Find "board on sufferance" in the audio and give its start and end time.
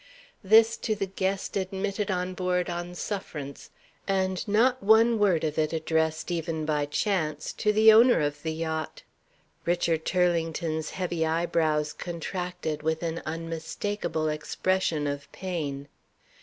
2.33-3.69